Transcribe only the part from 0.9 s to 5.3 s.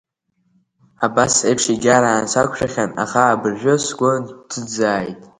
Абас еиԥш егьарааны сақәшәахьан, аха абыржәы сгәы нҭӡыӡааит.